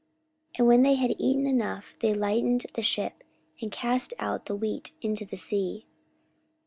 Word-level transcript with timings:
44:027:038 0.57 0.57
And 0.59 0.67
when 0.67 0.81
they 0.81 0.95
had 0.95 1.15
eaten 1.19 1.45
enough, 1.45 1.93
they 1.99 2.11
lightened 2.15 2.65
the 2.73 2.81
ship, 2.81 3.23
and 3.61 3.71
cast 3.71 4.15
out 4.17 4.47
the 4.47 4.55
wheat 4.55 4.93
into 5.03 5.25
the 5.25 5.37
sea. 5.37 5.85